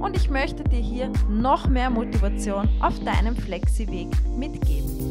[0.00, 5.10] und ich möchte dir hier noch mehr Motivation auf deinem Flexi-Weg mitgeben.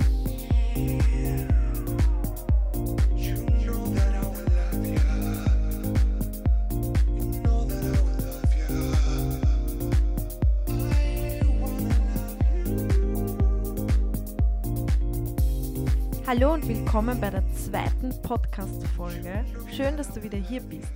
[16.26, 19.45] Hallo und willkommen bei der zweiten Podcast-Folge.
[19.71, 20.91] Schön, dass du wieder hier bist.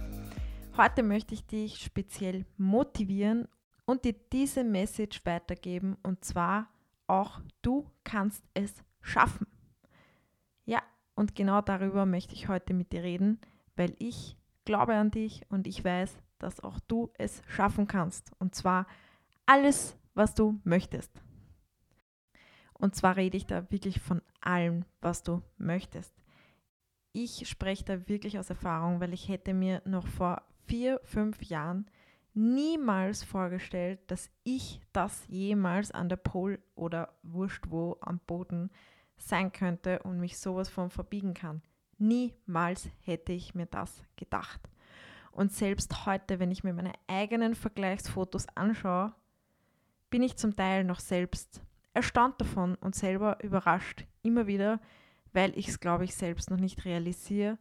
[0.77, 3.47] Heute möchte ich dich speziell motivieren
[3.87, 6.67] und dir diese Message weitergeben und zwar
[7.07, 9.47] auch du kannst es schaffen.
[10.65, 10.83] Ja,
[11.15, 13.39] und genau darüber möchte ich heute mit dir reden,
[13.77, 18.31] weil ich glaube an dich und ich weiß, dass auch du es schaffen kannst.
[18.39, 18.85] Und zwar
[19.45, 21.23] alles, was du möchtest.
[22.73, 26.13] Und zwar rede ich da wirklich von allem, was du möchtest.
[27.13, 31.89] Ich spreche da wirklich aus Erfahrung, weil ich hätte mir noch vor vier, fünf Jahren
[32.37, 38.69] niemals vorgestellt, dass ich das jemals an der Pole oder wurscht wo am Boden
[39.17, 41.63] sein könnte und mich sowas von verbiegen kann.
[41.97, 44.61] Niemals hätte ich mir das gedacht.
[45.31, 49.13] Und selbst heute, wenn ich mir meine eigenen Vergleichsfotos anschaue,
[50.11, 51.61] bin ich zum Teil noch selbst
[51.93, 54.05] erstaunt davon und selber überrascht.
[54.21, 54.79] Immer wieder,
[55.33, 57.57] weil ich es, glaube ich, selbst noch nicht realisiere,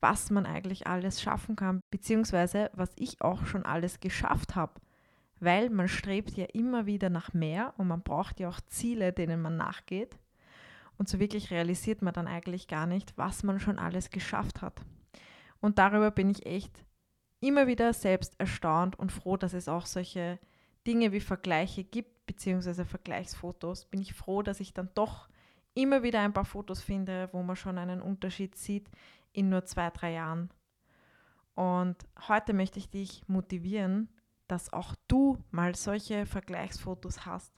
[0.00, 4.80] was man eigentlich alles schaffen kann, beziehungsweise was ich auch schon alles geschafft habe.
[5.40, 9.40] Weil man strebt ja immer wieder nach mehr und man braucht ja auch Ziele, denen
[9.40, 10.18] man nachgeht.
[10.98, 14.82] Und so wirklich realisiert man dann eigentlich gar nicht, was man schon alles geschafft hat.
[15.60, 16.84] Und darüber bin ich echt
[17.40, 20.38] immer wieder selbst erstaunt und froh, dass es auch solche
[20.86, 23.86] Dinge wie Vergleiche gibt, beziehungsweise Vergleichsfotos.
[23.86, 25.28] Bin ich froh, dass ich dann doch
[25.74, 28.88] immer wieder ein paar Fotos finde, wo man schon einen Unterschied sieht,
[29.32, 30.50] in nur zwei, drei Jahren.
[31.54, 31.96] Und
[32.28, 34.08] heute möchte ich dich motivieren,
[34.48, 37.52] dass auch du mal solche Vergleichsfotos hast.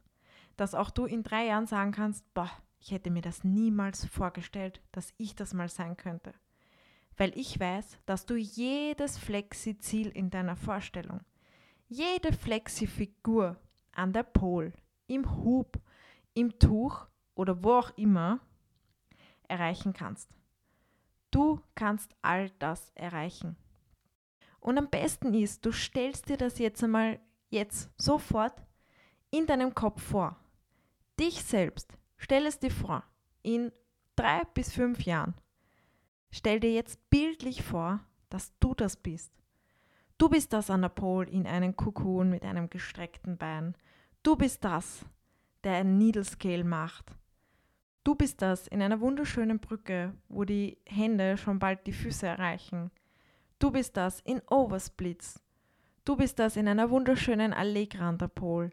[0.57, 2.51] Dass auch du in drei Jahren sagen kannst, boah,
[2.81, 6.35] ich hätte mir das niemals vorgestellt, dass ich das mal sein könnte.
[7.17, 11.21] Weil ich weiß, dass du jedes Flexi-Ziel in deiner Vorstellung,
[11.89, 13.57] jede Flexi-Figur
[13.93, 14.73] an der Pole,
[15.07, 15.81] im Hub,
[16.35, 18.41] im Tuch oder wo auch immer
[19.49, 20.35] erreichen kannst.
[21.33, 23.57] Du kannst all das erreichen.
[24.61, 27.19] Und am besten ist, du stellst dir das jetzt einmal
[27.51, 28.55] jetzt sofort
[29.31, 30.37] in deinem Kopf vor.
[31.19, 33.03] Dich selbst, stell es dir vor,
[33.43, 33.73] in
[34.15, 35.35] drei bis fünf Jahren.
[36.31, 38.01] Stell dir jetzt bildlich vor,
[38.31, 39.33] dass du das bist.
[40.19, 43.75] Du bist das an der Pole in einem Kokon mit einem gestreckten Bein.
[44.23, 45.05] Du bist das,
[45.65, 47.13] der ein Needle Scale macht.
[48.05, 52.91] Du bist das in einer wunderschönen Brücke, wo die Hände schon bald die Füße erreichen.
[53.61, 55.41] Du bist das in Oversplits.
[56.05, 58.73] Du bist das in einer wunderschönen Allegra an der Pol.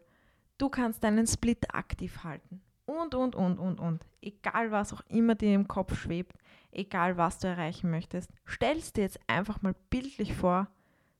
[0.58, 2.60] Du kannst deinen Split aktiv halten.
[2.86, 4.04] Und, und, und, und, und.
[4.20, 6.36] Egal was auch immer dir im Kopf schwebt,
[6.72, 10.66] egal was du erreichen möchtest, stellst dir jetzt einfach mal bildlich vor,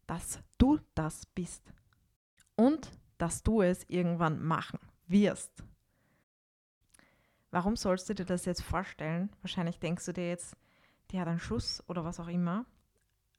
[0.09, 1.63] dass du das bist.
[2.57, 5.63] Und dass du es irgendwann machen wirst.
[7.51, 9.31] Warum sollst du dir das jetzt vorstellen?
[9.43, 10.57] Wahrscheinlich denkst du dir jetzt,
[11.11, 12.65] die hat einen Schuss oder was auch immer.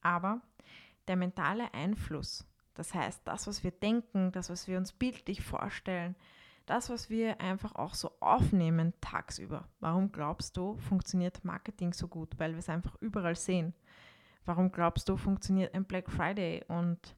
[0.02, 0.42] Aber
[1.08, 6.16] der mentale Einfluss, das heißt, das, was wir denken, das, was wir uns bildlich vorstellen,
[6.66, 9.68] das, was wir einfach auch so aufnehmen tagsüber.
[9.80, 12.38] Warum glaubst du, funktioniert Marketing so gut?
[12.38, 13.74] Weil wir es einfach überall sehen.
[14.46, 17.16] Warum glaubst du, funktioniert ein Black Friday und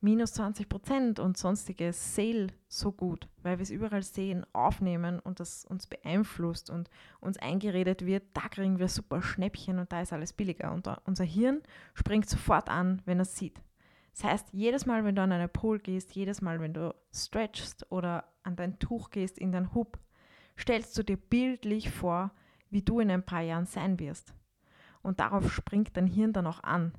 [0.00, 5.40] minus 20 Prozent und sonstiges Sale so gut, weil wir es überall sehen, aufnehmen und
[5.40, 6.88] das uns beeinflusst und
[7.20, 10.72] uns eingeredet wird, da kriegen wir super Schnäppchen und da ist alles billiger.
[10.72, 11.62] Und unser Hirn
[11.94, 13.60] springt sofort an, wenn er es sieht.
[14.12, 17.90] Das heißt, jedes Mal, wenn du an eine Pole gehst, jedes Mal, wenn du stretchst
[17.90, 19.98] oder an dein Tuch gehst, in dein Hub,
[20.58, 22.32] stellst du dir bildlich vor,
[22.70, 24.34] wie du in ein paar Jahren sein wirst.
[25.02, 26.92] Und darauf springt dein Hirn dann auch an.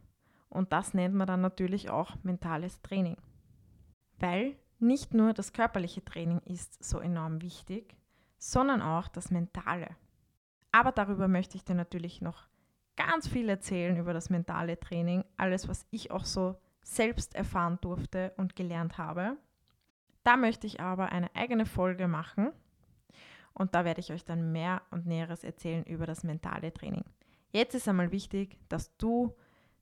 [0.51, 3.17] Und das nennt man dann natürlich auch mentales Training.
[4.19, 7.95] Weil nicht nur das körperliche Training ist so enorm wichtig,
[8.37, 9.95] sondern auch das mentale.
[10.71, 12.47] Aber darüber möchte ich dir natürlich noch
[12.97, 18.33] ganz viel erzählen über das mentale Training, alles, was ich auch so selbst erfahren durfte
[18.37, 19.37] und gelernt habe.
[20.23, 22.51] Da möchte ich aber eine eigene Folge machen.
[23.53, 27.05] Und da werde ich euch dann mehr und Näheres erzählen über das mentale Training.
[27.51, 29.35] Jetzt ist einmal wichtig, dass du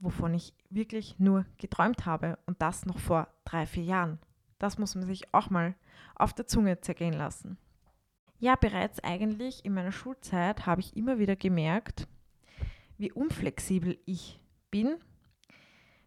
[0.00, 4.18] wovon ich wirklich nur geträumt habe und das noch vor drei, vier Jahren.
[4.58, 5.74] Das muss man sich auch mal
[6.16, 7.58] auf der Zunge zergehen lassen.
[8.40, 12.06] Ja, bereits eigentlich in meiner Schulzeit habe ich immer wieder gemerkt,
[12.96, 14.40] wie unflexibel ich
[14.70, 14.96] bin,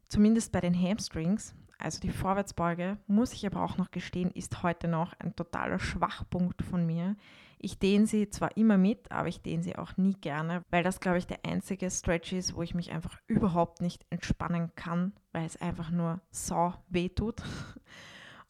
[0.07, 1.55] zumindest bei den Hamstrings.
[1.81, 6.61] Also die Vorwärtsbeuge, muss ich aber auch noch gestehen, ist heute noch ein totaler Schwachpunkt
[6.61, 7.15] von mir.
[7.57, 10.99] Ich dehne sie zwar immer mit, aber ich dehne sie auch nie gerne, weil das,
[10.99, 15.45] glaube ich, der einzige Stretch ist, wo ich mich einfach überhaupt nicht entspannen kann, weil
[15.45, 17.41] es einfach nur so weh tut.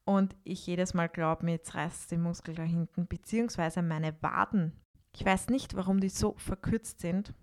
[0.03, 4.73] Und ich jedes Mal glaube, mir jetzt reißt den Muskel da hinten, beziehungsweise meine Waden.
[5.13, 7.33] Ich weiß nicht, warum die so verkürzt sind,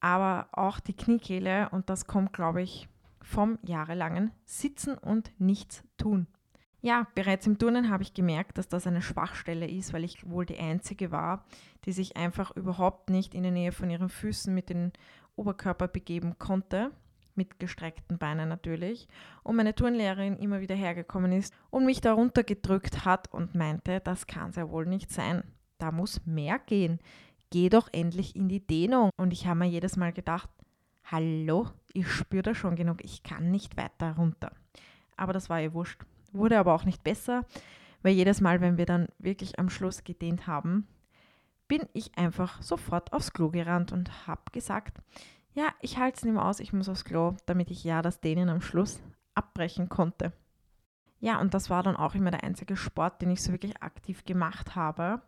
[0.00, 2.88] aber auch die Kniekehle, und das kommt, glaube ich,
[3.22, 6.26] vom jahrelangen Sitzen und Nichts tun.
[6.80, 10.44] Ja, bereits im Turnen habe ich gemerkt, dass das eine Schwachstelle ist, weil ich wohl
[10.44, 11.44] die Einzige war,
[11.84, 14.90] die sich einfach überhaupt nicht in der Nähe von ihren Füßen mit dem
[15.36, 16.90] Oberkörper begeben konnte,
[17.36, 19.06] mit gestreckten Beinen natürlich,
[19.44, 24.26] und meine Turnlehrerin immer wieder hergekommen ist und mich darunter gedrückt hat und meinte, das
[24.26, 25.44] kann es ja wohl nicht sein.
[25.78, 26.98] Da muss mehr gehen.
[27.50, 29.10] Geh doch endlich in die Dehnung.
[29.16, 30.48] Und ich habe mir jedes Mal gedacht,
[31.04, 34.52] hallo, ich spüre da schon genug, ich kann nicht weiter runter.
[35.16, 36.02] Aber das war ihr wurscht.
[36.32, 37.44] Wurde aber auch nicht besser,
[38.02, 40.86] weil jedes Mal, wenn wir dann wirklich am Schluss gedehnt haben,
[41.68, 44.98] bin ich einfach sofort aufs Klo gerannt und habe gesagt,
[45.54, 48.20] ja, ich halte es nicht mehr aus, ich muss aufs Klo, damit ich ja das
[48.20, 49.00] Dehnen am Schluss
[49.34, 50.32] abbrechen konnte.
[51.20, 54.24] Ja, und das war dann auch immer der einzige Sport, den ich so wirklich aktiv
[54.24, 55.22] gemacht habe.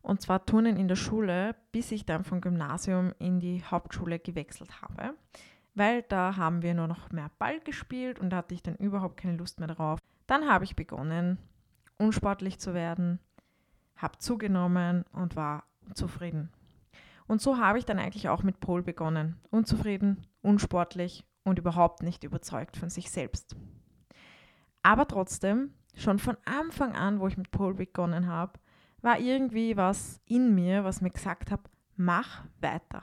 [0.00, 4.80] Und zwar Turnen in der Schule, bis ich dann vom Gymnasium in die Hauptschule gewechselt
[4.82, 5.14] habe.
[5.76, 9.18] Weil da haben wir nur noch mehr Ball gespielt und da hatte ich dann überhaupt
[9.18, 10.00] keine Lust mehr darauf.
[10.26, 11.38] Dann habe ich begonnen,
[11.98, 13.20] unsportlich zu werden,
[13.96, 16.50] habe zugenommen und war zufrieden.
[17.26, 19.36] Und so habe ich dann eigentlich auch mit Pol begonnen.
[19.50, 23.54] Unzufrieden, unsportlich und überhaupt nicht überzeugt von sich selbst.
[24.82, 28.58] Aber trotzdem, schon von Anfang an, wo ich mit Pol begonnen habe,
[29.02, 31.60] war irgendwie was in mir, was mir gesagt hat,
[31.96, 33.02] mach weiter.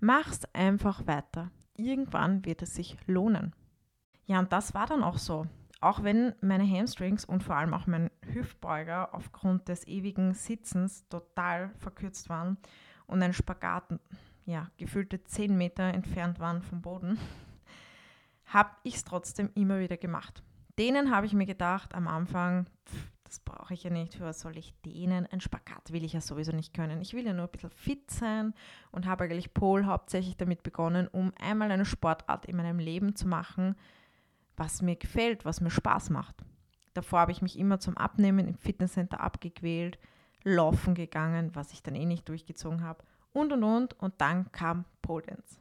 [0.00, 1.50] Mach's einfach weiter.
[1.80, 3.54] Irgendwann wird es sich lohnen.
[4.26, 5.46] Ja, und das war dann auch so.
[5.80, 11.70] Auch wenn meine Hamstrings und vor allem auch mein Hüftbeuger aufgrund des ewigen Sitzens total
[11.78, 12.58] verkürzt waren
[13.06, 13.98] und ein Spagat,
[14.44, 17.18] ja, gefühlte 10 Meter entfernt waren vom Boden,
[18.44, 20.42] habe ich es trotzdem immer wieder gemacht.
[20.78, 24.40] Denen habe ich mir gedacht am Anfang, pff, das brauche ich ja nicht, für was
[24.40, 25.24] soll ich dehnen?
[25.30, 27.00] Ein Spagat will ich ja sowieso nicht können.
[27.00, 28.54] Ich will ja nur ein bisschen fit sein
[28.90, 33.28] und habe eigentlich Pol hauptsächlich damit begonnen, um einmal eine Sportart in meinem Leben zu
[33.28, 33.76] machen,
[34.56, 36.34] was mir gefällt, was mir Spaß macht.
[36.92, 40.00] Davor habe ich mich immer zum Abnehmen im Fitnesscenter abgequält,
[40.42, 44.86] laufen gegangen, was ich dann eh nicht durchgezogen habe und und und und dann kam
[45.02, 45.60] Pole Dance.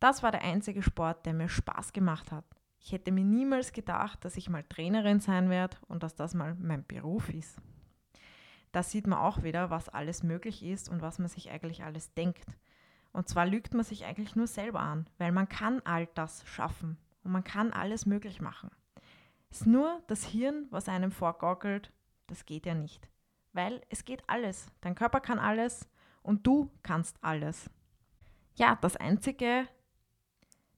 [0.00, 2.44] Das war der einzige Sport, der mir Spaß gemacht hat.
[2.84, 6.54] Ich hätte mir niemals gedacht, dass ich mal Trainerin sein werde und dass das mal
[6.56, 7.56] mein Beruf ist.
[8.72, 12.12] Da sieht man auch wieder, was alles möglich ist und was man sich eigentlich alles
[12.12, 12.58] denkt.
[13.12, 16.98] Und zwar lügt man sich eigentlich nur selber an, weil man kann all das schaffen
[17.22, 18.70] und man kann alles möglich machen.
[19.48, 21.90] Es ist nur das Hirn, was einem vorgaukelt,
[22.26, 23.08] Das geht ja nicht.
[23.54, 24.66] Weil es geht alles.
[24.82, 25.88] Dein Körper kann alles
[26.22, 27.70] und du kannst alles.
[28.56, 29.68] Ja, das einzige,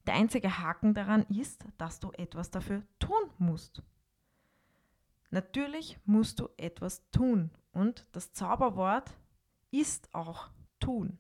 [0.07, 3.83] der einzige Haken daran ist, dass du etwas dafür tun musst.
[5.31, 9.11] Natürlich musst du etwas tun und das Zauberwort
[9.71, 11.19] ist auch tun.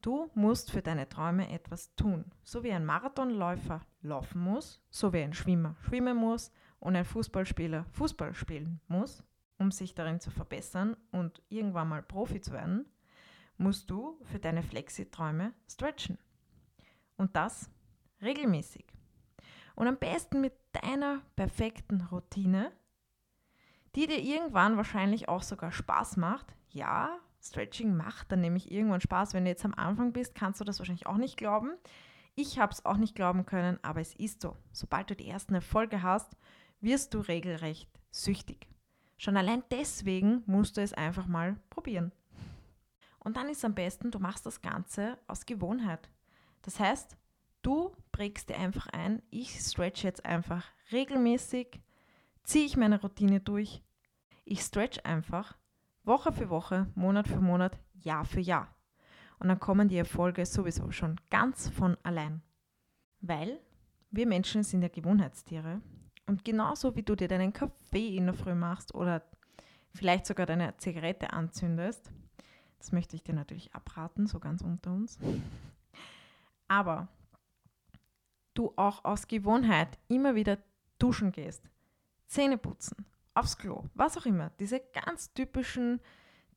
[0.00, 2.24] Du musst für deine Träume etwas tun.
[2.42, 7.84] So wie ein Marathonläufer laufen muss, so wie ein Schwimmer schwimmen muss und ein Fußballspieler
[7.92, 9.22] Fußball spielen muss,
[9.58, 12.86] um sich darin zu verbessern und irgendwann mal Profi zu werden,
[13.58, 16.16] musst du für deine Flexi-Träume stretchen.
[17.20, 17.68] Und das
[18.22, 18.86] regelmäßig.
[19.74, 22.72] Und am besten mit deiner perfekten Routine,
[23.94, 26.46] die dir irgendwann wahrscheinlich auch sogar Spaß macht.
[26.70, 29.34] Ja, Stretching macht dann nämlich irgendwann Spaß.
[29.34, 31.72] Wenn du jetzt am Anfang bist, kannst du das wahrscheinlich auch nicht glauben.
[32.36, 34.56] Ich habe es auch nicht glauben können, aber es ist so.
[34.72, 36.38] Sobald du die ersten Erfolge hast,
[36.80, 38.66] wirst du regelrecht süchtig.
[39.18, 42.12] Schon allein deswegen musst du es einfach mal probieren.
[43.18, 46.08] Und dann ist am besten, du machst das Ganze aus Gewohnheit.
[46.62, 47.16] Das heißt,
[47.62, 51.80] du prägst dir einfach ein, ich stretch jetzt einfach regelmäßig,
[52.42, 53.82] ziehe ich meine Routine durch.
[54.44, 55.56] Ich stretch einfach
[56.04, 58.74] Woche für Woche, Monat für Monat, Jahr für Jahr.
[59.38, 62.42] Und dann kommen die Erfolge sowieso schon ganz von allein.
[63.20, 63.58] Weil
[64.10, 65.80] wir Menschen sind ja Gewohnheitstiere.
[66.26, 69.22] Und genauso wie du dir deinen Kaffee in der Früh machst oder
[69.92, 72.10] vielleicht sogar deine Zigarette anzündest,
[72.78, 75.18] das möchte ich dir natürlich abraten, so ganz unter uns.
[76.70, 77.08] Aber
[78.54, 80.56] du auch aus Gewohnheit immer wieder
[81.00, 81.68] duschen gehst,
[82.28, 84.52] Zähne putzen, aufs Klo, was auch immer.
[84.60, 86.00] Diese ganz typischen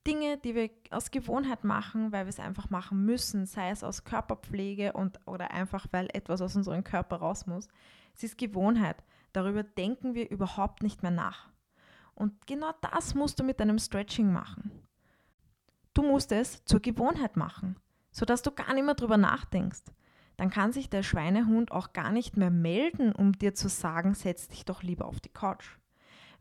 [0.05, 4.03] Dinge, die wir aus Gewohnheit machen, weil wir es einfach machen müssen, sei es aus
[4.03, 7.67] Körperpflege und, oder einfach, weil etwas aus unserem Körper raus muss.
[8.13, 9.03] Es ist Gewohnheit.
[9.31, 11.49] Darüber denken wir überhaupt nicht mehr nach.
[12.13, 14.69] Und genau das musst du mit deinem Stretching machen.
[15.95, 17.77] Du musst es zur Gewohnheit machen,
[18.11, 19.85] sodass du gar nicht mehr drüber nachdenkst.
[20.37, 24.47] Dann kann sich der Schweinehund auch gar nicht mehr melden, um dir zu sagen, setz
[24.47, 25.77] dich doch lieber auf die Couch.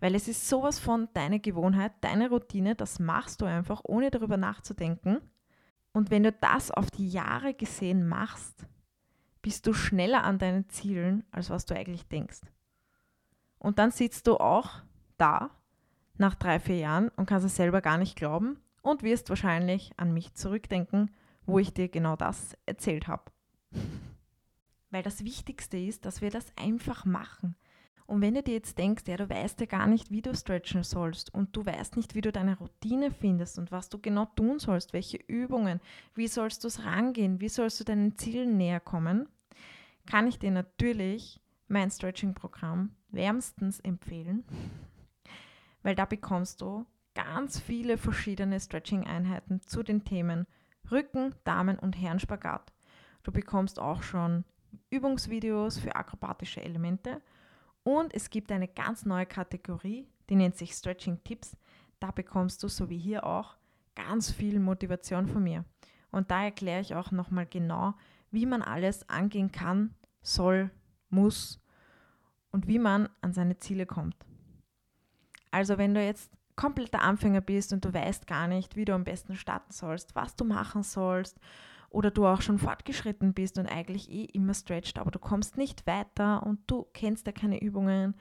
[0.00, 4.36] Weil es ist sowas von deine Gewohnheit, deine Routine, das machst du einfach, ohne darüber
[4.36, 5.20] nachzudenken.
[5.92, 8.66] Und wenn du das auf die Jahre gesehen machst,
[9.42, 12.40] bist du schneller an deinen Zielen, als was du eigentlich denkst.
[13.58, 14.70] Und dann sitzt du auch
[15.18, 15.50] da
[16.16, 20.12] nach drei, vier Jahren und kannst es selber gar nicht glauben und wirst wahrscheinlich an
[20.12, 21.10] mich zurückdenken,
[21.46, 23.24] wo ich dir genau das erzählt habe.
[24.90, 27.56] Weil das Wichtigste ist, dass wir das einfach machen.
[28.06, 30.82] Und wenn du dir jetzt denkst, ja, du weißt ja gar nicht, wie du stretchen
[30.82, 34.58] sollst und du weißt nicht, wie du deine Routine findest und was du genau tun
[34.58, 35.80] sollst, welche Übungen,
[36.14, 39.28] wie sollst du es rangehen, wie sollst du deinen Zielen näher kommen,
[40.06, 44.44] kann ich dir natürlich mein Stretching-Programm wärmstens empfehlen,
[45.82, 50.46] weil da bekommst du ganz viele verschiedene Stretching-Einheiten zu den Themen
[50.90, 52.72] Rücken, Damen und Herrenspagat.
[53.22, 54.44] Du bekommst auch schon
[54.90, 57.20] Übungsvideos für akrobatische Elemente
[57.84, 61.56] und es gibt eine ganz neue Kategorie, die nennt sich Stretching Tipps.
[62.00, 63.56] Da bekommst du, so wie hier auch,
[63.94, 65.64] ganz viel Motivation von mir.
[66.10, 67.94] Und da erkläre ich auch nochmal genau,
[68.30, 70.70] wie man alles angehen kann, soll,
[71.10, 71.60] muss
[72.50, 74.16] und wie man an seine Ziele kommt.
[75.50, 79.04] Also wenn du jetzt kompletter Anfänger bist und du weißt gar nicht, wie du am
[79.04, 81.38] besten starten sollst, was du machen sollst
[81.92, 85.86] oder du auch schon fortgeschritten bist und eigentlich eh immer stretcht, aber du kommst nicht
[85.86, 88.14] weiter und du kennst ja keine Übungen,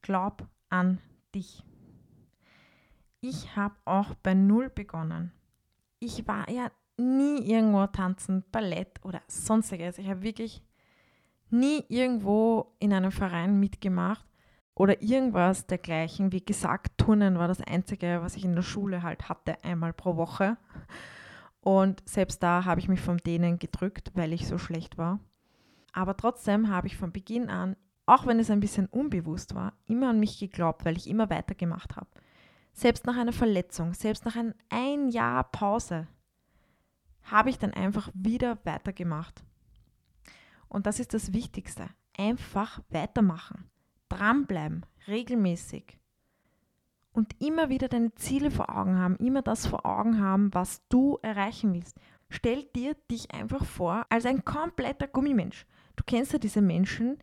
[0.00, 0.98] glaub an
[1.34, 1.62] dich.
[3.20, 5.32] Ich habe auch bei Null begonnen.
[5.98, 9.98] Ich war ja nie irgendwo tanzen, Ballett oder sonstiges.
[9.98, 10.62] Ich habe wirklich
[11.50, 14.26] nie irgendwo in einem Verein mitgemacht
[14.74, 16.32] oder irgendwas dergleichen.
[16.32, 20.16] Wie gesagt, Turnen war das Einzige, was ich in der Schule halt hatte, einmal pro
[20.16, 20.56] Woche.
[21.60, 25.20] Und selbst da habe ich mich vom Dehnen gedrückt, weil ich so schlecht war.
[25.92, 27.76] Aber trotzdem habe ich von Beginn an,
[28.06, 31.94] auch wenn es ein bisschen unbewusst war, immer an mich geglaubt, weil ich immer weitergemacht
[31.96, 32.08] habe.
[32.72, 36.08] Selbst nach einer Verletzung, selbst nach einem ein Jahr Pause,
[37.24, 39.44] habe ich dann einfach wieder weitergemacht.
[40.68, 41.88] Und das ist das Wichtigste.
[42.16, 43.70] Einfach weitermachen.
[44.12, 45.98] Dranbleiben, regelmäßig.
[47.12, 51.18] Und immer wieder deine Ziele vor Augen haben, immer das vor Augen haben, was du
[51.22, 51.98] erreichen willst.
[52.30, 55.66] Stell dir dich einfach vor als ein kompletter Gummimensch.
[55.96, 57.18] Du kennst ja diese Menschen,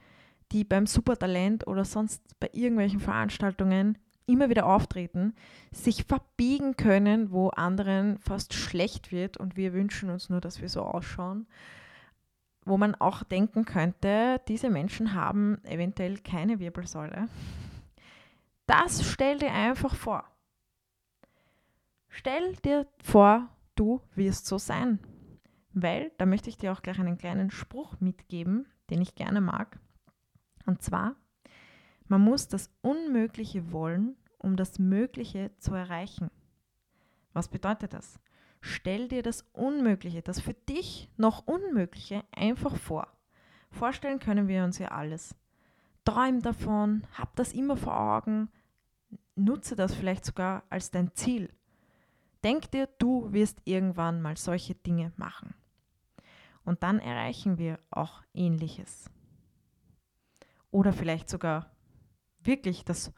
[0.51, 5.33] die beim Supertalent oder sonst bei irgendwelchen Veranstaltungen immer wieder auftreten,
[5.71, 10.69] sich verbiegen können, wo anderen fast schlecht wird und wir wünschen uns nur, dass wir
[10.69, 11.47] so ausschauen,
[12.65, 17.27] wo man auch denken könnte, diese Menschen haben eventuell keine Wirbelsäule.
[18.65, 20.23] Das stell dir einfach vor.
[22.09, 24.99] Stell dir vor, du wirst so sein.
[25.73, 29.79] Weil, da möchte ich dir auch gleich einen kleinen Spruch mitgeben, den ich gerne mag.
[30.65, 31.15] Und zwar,
[32.07, 36.29] man muss das Unmögliche wollen, um das Mögliche zu erreichen.
[37.33, 38.19] Was bedeutet das?
[38.61, 43.07] Stell dir das Unmögliche, das für dich noch Unmögliche einfach vor.
[43.71, 45.35] Vorstellen können wir uns ja alles.
[46.03, 48.49] Träum davon, hab das immer vor Augen,
[49.35, 51.53] nutze das vielleicht sogar als dein Ziel.
[52.43, 55.53] Denk dir, du wirst irgendwann mal solche Dinge machen.
[56.63, 59.09] Und dann erreichen wir auch ähnliches.
[60.71, 61.71] Oder vielleicht sogar
[62.41, 63.11] wirklich das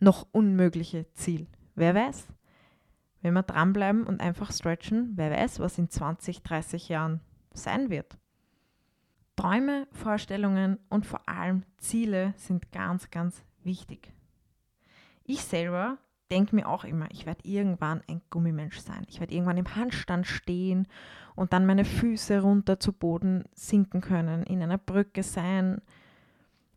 [0.00, 1.46] noch unmögliche Ziel.
[1.74, 2.26] Wer weiß?
[3.22, 7.20] Wenn wir dranbleiben und einfach stretchen, wer weiß, was in 20, 30 Jahren
[7.52, 8.16] sein wird.
[9.36, 14.12] Träume, Vorstellungen und vor allem Ziele sind ganz, ganz wichtig.
[15.24, 15.98] Ich selber
[16.30, 19.04] denke mir auch immer, ich werde irgendwann ein Gummimensch sein.
[19.08, 20.86] Ich werde irgendwann im Handstand stehen
[21.34, 25.80] und dann meine Füße runter zu Boden sinken können, in einer Brücke sein,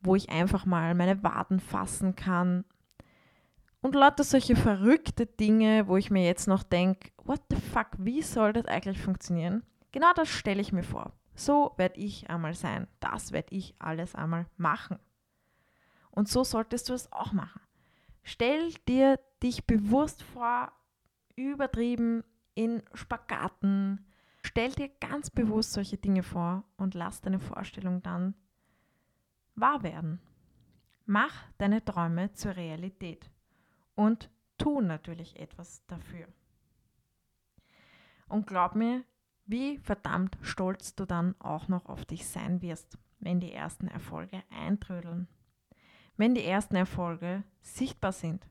[0.01, 2.63] wo ich einfach mal meine Waden fassen kann.
[3.81, 8.21] Und lauter solche verrückte Dinge, wo ich mir jetzt noch denke, what the fuck, wie
[8.21, 9.63] soll das eigentlich funktionieren?
[9.91, 11.13] Genau das stelle ich mir vor.
[11.33, 12.88] So werde ich einmal sein.
[13.00, 15.00] Das werde ich alles einmal machen.
[16.12, 17.62] Und so solltest du es auch machen.
[18.21, 20.71] Stell dir dich bewusst vor,
[21.36, 24.06] übertrieben in Spagaten.
[24.43, 28.36] Stell dir ganz bewusst solche Dinge vor und lass deine Vorstellung dann
[29.56, 30.19] wahr werden.
[31.06, 33.31] Mach deine Träume zur Realität
[33.95, 36.27] und tu natürlich etwas dafür.
[38.27, 39.04] Und glaub mir,
[39.45, 44.43] wie verdammt stolz du dann auch noch auf dich sein wirst, wenn die ersten Erfolge
[44.49, 45.27] eintrödeln
[46.21, 48.47] wenn die ersten Erfolge sichtbar sind.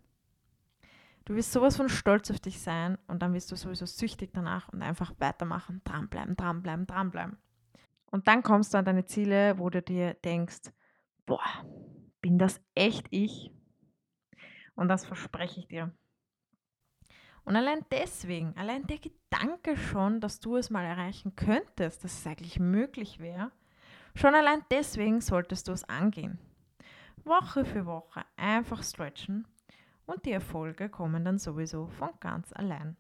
[1.24, 4.68] Du wirst sowas von stolz auf dich sein und dann wirst du sowieso süchtig danach
[4.70, 7.38] und einfach weitermachen, dranbleiben, dranbleiben, dranbleiben.
[8.07, 10.72] Und dann kommst du an deine Ziele, wo du dir denkst,
[11.26, 11.44] boah,
[12.20, 13.53] bin das echt ich?
[14.81, 15.93] Und das verspreche ich dir.
[17.45, 22.27] Und allein deswegen, allein der Gedanke schon, dass du es mal erreichen könntest, dass es
[22.27, 23.53] eigentlich möglich wäre,
[24.14, 26.38] schon allein deswegen solltest du es angehen.
[27.25, 29.47] Woche für Woche einfach stretchen
[30.07, 32.97] und die Erfolge kommen dann sowieso von ganz allein.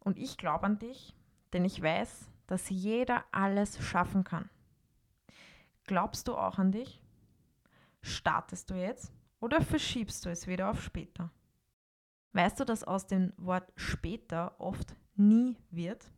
[0.00, 1.16] Und ich glaube an dich,
[1.54, 4.50] denn ich weiß, dass jeder alles schaffen kann.
[5.84, 7.00] Glaubst du auch an dich?
[8.02, 11.30] Startest du jetzt oder verschiebst du es wieder auf später?
[12.32, 16.10] Weißt du, dass aus dem Wort später oft nie wird?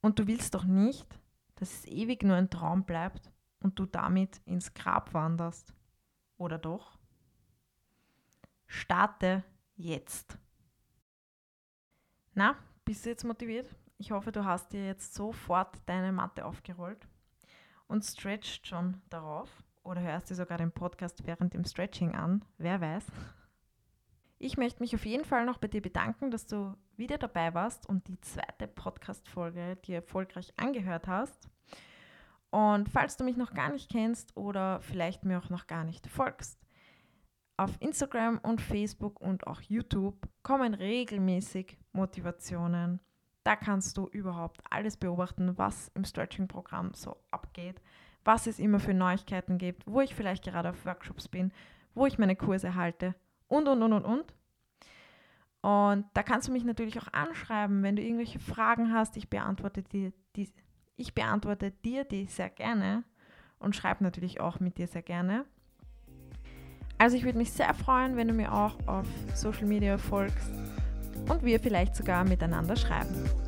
[0.00, 1.18] Und du willst doch nicht,
[1.54, 5.72] dass es ewig nur ein Traum bleibt und du damit ins Grab wanderst.
[6.36, 6.98] Oder doch?
[8.66, 9.44] Starte
[9.76, 10.38] jetzt.
[12.34, 13.74] Na, bist du jetzt motiviert?
[13.96, 17.08] Ich hoffe, du hast dir jetzt sofort deine Matte aufgerollt
[17.86, 22.44] und stretcht schon darauf oder hörst dir sogar den Podcast während dem Stretching an.
[22.58, 23.04] Wer weiß.
[24.38, 27.88] Ich möchte mich auf jeden Fall noch bei dir bedanken, dass du wieder dabei warst
[27.88, 31.48] und die zweite Podcast-Folge dir erfolgreich angehört hast.
[32.50, 36.06] Und falls du mich noch gar nicht kennst oder vielleicht mir auch noch gar nicht
[36.06, 36.60] folgst,
[37.56, 43.00] auf Instagram und Facebook und auch YouTube kommen regelmäßig Motivationen.
[43.44, 47.80] Da kannst du überhaupt alles beobachten, was im Stretching-Programm so abgeht,
[48.24, 51.52] was es immer für Neuigkeiten gibt, wo ich vielleicht gerade auf Workshops bin,
[51.94, 53.14] wo ich meine Kurse halte
[53.48, 54.34] und, und, und, und, und.
[55.62, 59.16] Und da kannst du mich natürlich auch anschreiben, wenn du irgendwelche Fragen hast.
[59.16, 60.50] Ich beantworte dir die,
[60.96, 63.04] ich beantworte dir die sehr gerne
[63.58, 65.46] und schreibe natürlich auch mit dir sehr gerne.
[66.98, 70.52] Also ich würde mich sehr freuen, wenn du mir auch auf Social Media folgst
[71.28, 73.43] und wir vielleicht sogar miteinander schreiben.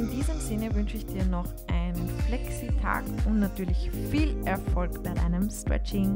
[0.00, 5.50] In diesem Sinne wünsche ich dir noch einen Flexi-Tag und natürlich viel Erfolg bei deinem
[5.50, 6.14] Stretching.